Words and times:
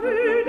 Paris. 0.00 0.39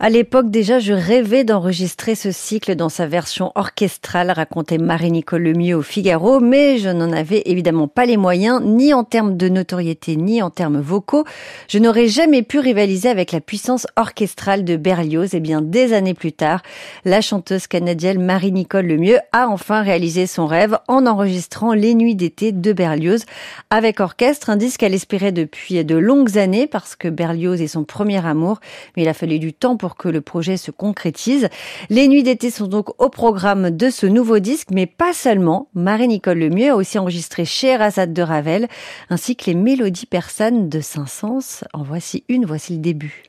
À 0.00 0.10
l'époque 0.10 0.50
déjà, 0.50 0.80
je 0.80 0.92
rêvais 0.92 1.44
d'enregistrer 1.44 2.16
ce 2.16 2.32
cycle 2.32 2.74
dans 2.74 2.88
sa 2.88 3.06
version 3.06 3.52
orchestrale, 3.54 4.32
racontait 4.32 4.78
Marie-Nicole 4.78 5.42
Lemieux 5.42 5.76
au 5.76 5.82
Figaro, 5.82 6.40
mais 6.40 6.78
je 6.78 6.88
n'en 6.88 7.12
avais 7.12 7.42
évidemment 7.46 7.86
pas 7.86 8.04
les 8.04 8.16
moyens, 8.16 8.60
ni 8.64 8.92
en 8.92 9.04
termes 9.04 9.36
de 9.36 9.48
notoriété, 9.48 10.16
ni 10.16 10.42
en 10.42 10.50
termes 10.50 10.80
vocaux. 10.80 11.24
Je 11.68 11.78
n'aurais 11.78 12.08
jamais 12.08 12.42
pu 12.42 12.58
rivaliser 12.58 13.08
avec 13.08 13.30
la 13.30 13.40
puissance 13.40 13.86
orchestrale 13.94 14.64
de 14.64 14.76
Berlioz. 14.76 15.34
Et 15.34 15.40
bien, 15.40 15.62
des 15.62 15.92
années 15.92 16.14
plus 16.14 16.32
tard, 16.32 16.62
la 17.04 17.20
chanteuse 17.20 17.68
canadienne 17.68 18.20
Marie-Nicole 18.20 18.86
Lemieux 18.86 19.20
a 19.30 19.48
enfin 19.48 19.82
réalisé 19.82 20.26
son 20.26 20.46
rêve 20.46 20.76
en 20.88 21.06
enregistrant 21.06 21.72
Les 21.72 21.94
Nuits 21.94 22.16
d'été 22.16 22.50
de 22.50 22.72
Berlioz 22.72 23.24
avec 23.70 24.00
orchestre, 24.00 24.50
un 24.50 24.56
disque 24.56 24.80
qu'elle 24.80 24.94
espérait 24.94 25.32
depuis 25.32 25.84
de 25.84 25.96
longues 25.96 26.36
années 26.36 26.66
parce 26.66 26.96
que 26.96 27.08
Berlioz 27.08 27.62
est 27.62 27.68
son 27.68 27.84
premier 27.84 28.24
amour, 28.26 28.58
mais 28.96 29.04
il 29.04 29.08
a 29.08 29.14
fallu 29.14 29.38
du 29.38 29.52
temps 29.52 29.76
pour 29.76 29.83
que 29.88 30.08
le 30.08 30.20
projet 30.20 30.56
se 30.56 30.70
concrétise. 30.70 31.48
Les 31.90 32.08
nuits 32.08 32.22
d'été 32.22 32.50
sont 32.50 32.66
donc 32.66 33.00
au 33.00 33.10
programme 33.10 33.70
de 33.70 33.90
ce 33.90 34.06
nouveau 34.06 34.38
disque, 34.38 34.68
mais 34.72 34.86
pas 34.86 35.12
seulement. 35.12 35.68
Marie-Nicole 35.74 36.38
Lemieux 36.38 36.70
a 36.70 36.76
aussi 36.76 36.98
enregistré 36.98 37.44
Scheherazade 37.44 38.12
de 38.12 38.22
Ravel, 38.22 38.68
ainsi 39.10 39.36
que 39.36 39.46
les 39.46 39.54
mélodies 39.54 40.06
persanes 40.06 40.68
de 40.68 40.80
Saint-Saëns. 40.80 41.64
En 41.72 41.82
voici 41.82 42.24
une, 42.28 42.46
voici 42.46 42.72
le 42.72 42.80
début. 42.80 43.24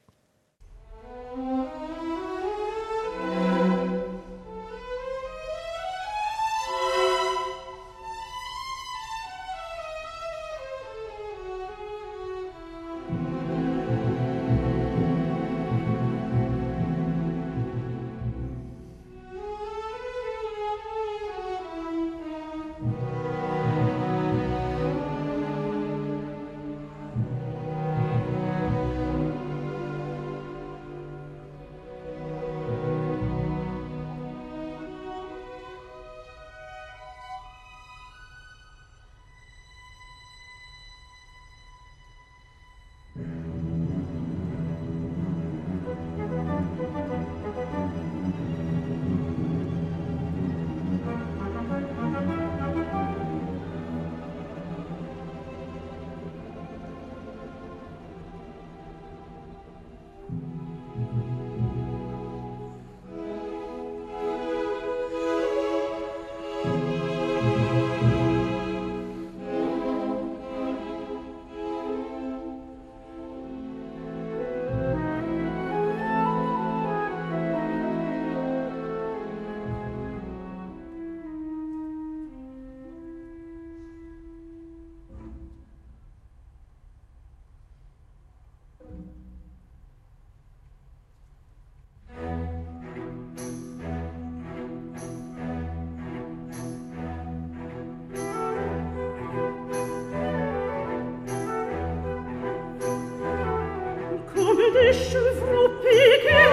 des 104.76 104.94
chevaux 104.94 105.70
piqués, 105.82 106.52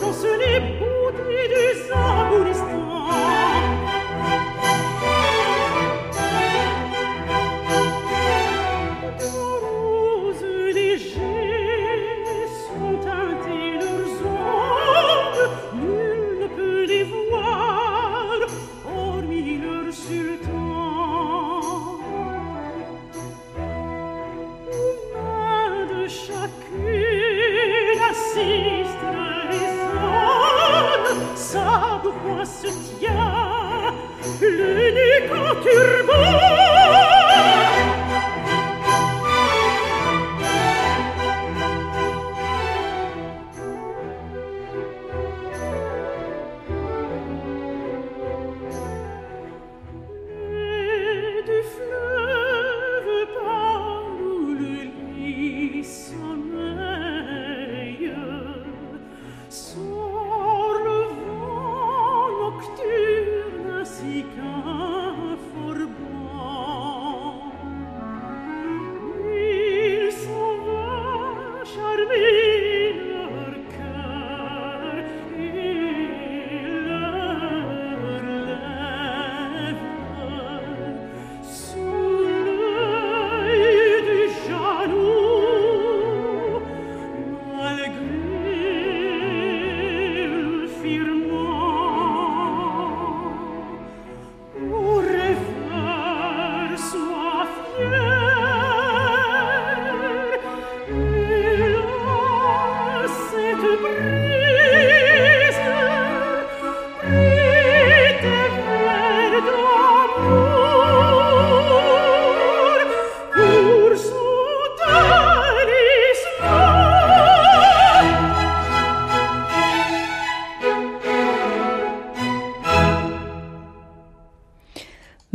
dans 0.00 0.12
ce 0.12 0.26
nez 0.40 0.60
bondé 0.78 1.48
des 1.48 2.69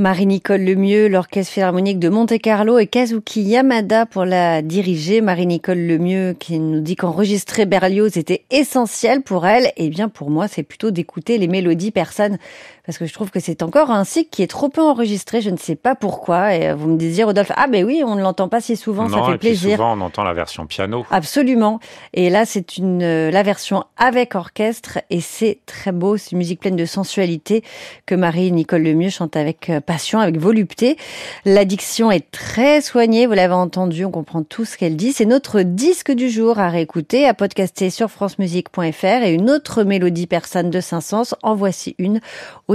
Marie-Nicole 0.06 0.62
Lemieux, 0.62 1.08
l'Orchestre 1.08 1.52
Philharmonique 1.52 1.98
de 1.98 2.10
Monte-Carlo 2.10 2.78
et 2.78 2.86
Kazuki 2.86 3.42
Yamada 3.42 4.06
pour 4.06 4.24
la 4.24 4.62
diriger. 4.62 5.20
Marie-Nicole 5.20 5.80
Lemieux 5.80 6.36
qui 6.40 6.60
nous 6.60 6.80
dit 6.80 6.96
qu'enregistrer 6.96 7.66
Berlioz 7.66 8.16
était 8.16 8.46
essentiel 8.52 9.24
pour 9.24 9.48
elle. 9.48 9.72
Eh 9.78 9.90
bien 9.90 10.08
pour 10.08 10.30
moi, 10.30 10.48
c'est 10.48 10.62
plutôt 10.62 10.92
d'écouter 10.92 11.40
les 11.40 11.48
mélodies 11.48 11.90
persanes 11.90 12.38
parce 12.86 12.98
que 12.98 13.06
je 13.06 13.14
trouve 13.14 13.32
que 13.32 13.40
c'est 13.40 13.64
encore 13.64 13.92
un 13.92 14.04
cycle 14.04 14.30
qui 14.30 14.44
est 14.44 14.48
trop 14.48 14.70
peu 14.70 14.82
enregistré. 14.82 15.42
Je 15.42 15.50
ne 15.50 15.58
sais 15.58 15.76
pas 15.76 15.96
pourquoi. 15.96 16.56
Et 16.56 16.74
vous 16.74 16.88
me 16.88 16.98
disiez, 16.98 17.24
Rodolphe, 17.24 17.52
ah 17.56 17.68
ben 17.68 17.84
oui, 17.84 18.04
on 18.06 18.16
ne 18.16 18.22
l'entend 18.22 18.50
pas 18.50 18.62
si 18.62 18.76
souvent, 18.76 19.10
ça 19.10 19.24
fait 19.24 19.36
et 19.36 19.38
plaisir. 19.38 19.70
Puis 19.70 19.72
souvent, 19.72 19.98
on 19.98 20.02
entend 20.02 20.24
la 20.24 20.34
version 20.34 20.66
piano. 20.66 21.06
Absolument. 21.10 21.80
Et 22.14 22.30
là, 22.30 22.46
c'est 22.46 22.78
une 22.78 23.30
la 23.30 23.44
version 23.44 23.84
avec 23.98 24.36
orchestre 24.36 25.00
et 25.10 25.22
c'est 25.22 25.60
très 25.66 25.92
beau. 25.92 26.18
C'est 26.18 26.32
une 26.32 26.38
musique 26.38 26.60
pleine 26.60 26.76
de 26.76 26.86
sensualité 26.86 27.64
que 28.06 28.16
Marie-Nicole 28.16 28.84
Lemieux 28.84 29.10
chante 29.10 29.36
avec 29.36 29.70
euh, 29.70 29.80
avec 30.14 30.38
volupté. 30.38 30.98
L'addiction 31.46 32.12
est 32.12 32.30
très 32.32 32.82
soignée, 32.82 33.26
vous 33.26 33.34
l'avez 33.34 33.54
entendu, 33.54 34.06
on 34.06 34.12
comprend 34.12 34.44
tout 34.44 34.66
ce 34.66 34.78
qu'elle 34.78 34.96
dit. 34.96 35.14
C'est 35.14 35.26
notre 35.26 35.62
disque 35.62 36.12
du 36.12 36.30
jour 36.30 36.60
à 36.60 36.70
réécouter, 36.70 37.28
à 37.28 37.34
podcaster 37.34 37.90
sur 37.90 38.10
francemusique.fr 38.10 39.24
et 39.24 39.34
une 39.34 39.50
autre 39.50 39.84
mélodie 39.84 40.28
persane 40.28 40.70
de 40.70 40.80
Saint-Saëns, 40.80 41.34
en 41.44 41.56
voici 41.56 41.96
une 41.98 42.20
au 42.68 42.75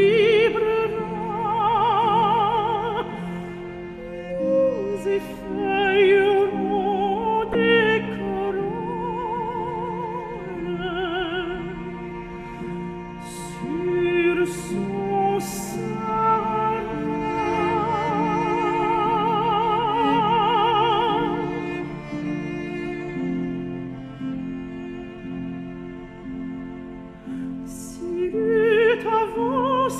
libre. 0.00 0.79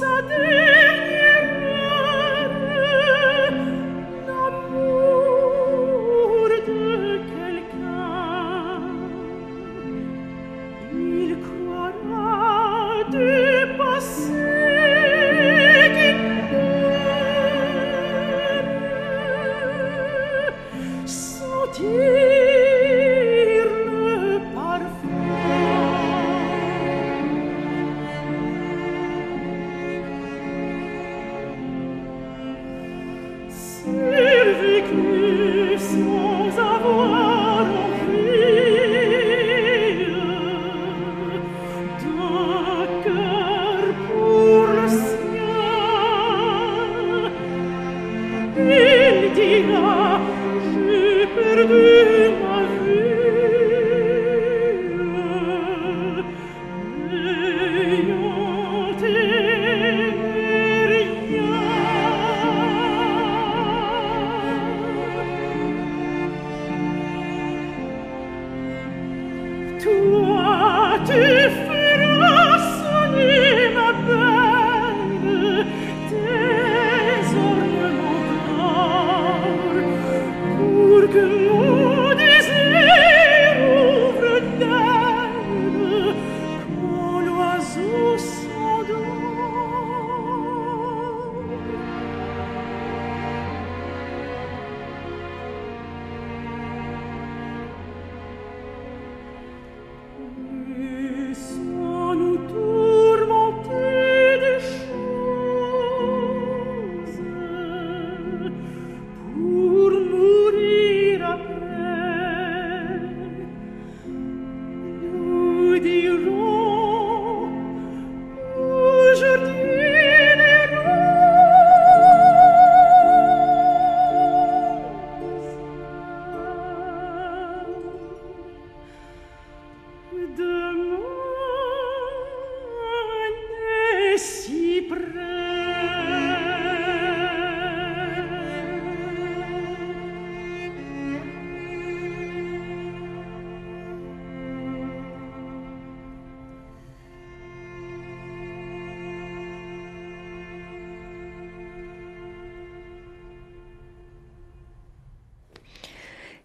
sa 0.01 0.23
te 0.29 0.70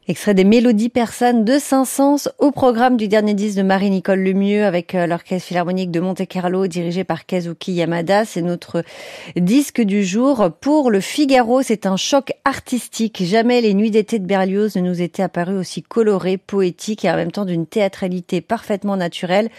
Extrait 0.08 0.36
des 0.36 0.44
Mélodies 0.44 0.90
persanes 0.90 1.46
de 1.46 1.58
Saint-Saëns 1.58 2.30
au 2.38 2.52
programme 2.52 2.96
du 2.96 3.08
dernier 3.08 3.34
disque 3.34 3.58
de 3.58 3.64
Marie-Nicole 3.64 4.20
Lemieux 4.20 4.64
avec 4.64 4.94
euh, 4.94 5.08
l'Orchestre 5.08 5.48
Philharmonique 5.48 5.90
de 5.90 6.00
Monte-Carlo 6.00 6.68
dirigé 6.68 7.04
par 7.04 7.26
Kazuki 7.26 7.72
Yamada. 7.72 8.24
C'est 8.24 8.44
notre 8.44 8.84
disque 9.36 9.82
du 9.82 10.06
jour. 10.06 10.52
Pour 10.62 10.92
le 10.92 11.00
Figaro, 11.00 11.64
c'est 11.64 11.88
un 11.88 11.98
choc 11.98 12.34
artistique. 12.46 13.24
Jamais 13.24 13.62
les 13.62 13.74
nuits 13.74 13.90
d'été 13.90 14.20
de 14.20 14.28
Berlioz 14.28 14.76
ne 14.76 14.82
nous 14.82 15.02
étaient 15.02 15.24
apparues 15.24 15.58
aussi 15.58 15.82
colorées, 15.82 16.38
poétiques 16.38 17.04
et 17.04 17.10
en 17.10 17.16
même 17.16 17.32
temps 17.32 17.46
d'une 17.46 17.66
théâtralité 17.66 18.42
parfaitement 18.42 18.98
naturelle 18.98 19.50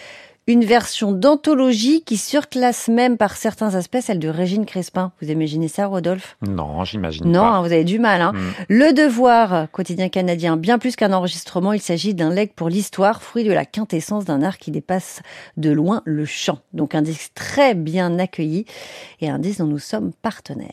une 0.49 0.65
version 0.65 1.11
d'anthologie 1.11 2.03
qui 2.03 2.17
surclasse 2.17 2.89
même 2.89 3.17
par 3.17 3.37
certains 3.37 3.75
aspects 3.75 3.99
celle 4.01 4.21
de 4.21 4.29
Régine 4.29 4.65
Crespin. 4.65 5.13
Vous 5.21 5.31
imaginez 5.31 5.67
ça, 5.67 5.87
Rodolphe? 5.87 6.37
Non, 6.47 6.85
j'imagine 6.85 7.25
pas. 7.25 7.29
Non, 7.29 7.45
hein, 7.45 7.63
vous 7.63 7.73
avez 7.73 7.85
du 7.85 7.99
mal. 7.99 8.23
Hein. 8.23 8.33
Mm. 8.33 8.65
Le 8.69 8.93
Devoir, 8.93 9.71
quotidien 9.73 10.09
canadien, 10.09 10.57
bien 10.57 10.79
plus 10.79 10.95
qu'un 10.95 11.13
enregistrement, 11.13 11.73
il 11.73 11.81
s'agit 11.81 12.15
d'un 12.15 12.31
leg 12.31 12.53
pour 12.55 12.69
l'histoire, 12.69 13.23
fruit 13.23 13.43
de 13.43 13.53
la 13.53 13.65
quintessence 13.65 14.25
d'un 14.25 14.43
art 14.43 14.59
qui 14.59 14.71
dépasse 14.71 15.23
de 15.57 15.71
loin 15.71 16.03
le 16.05 16.25
chant. 16.25 16.61
Donc 16.73 16.95
un 16.95 17.03
disque 17.03 17.33
très 17.35 17.75
bien 17.75 18.19
accueilli 18.19 18.67
et 19.21 19.29
un 19.29 19.41
disque 19.41 19.59
dont 19.59 19.67
nous 19.67 19.81
sommes 19.81 20.13
partenaires. 20.23 20.71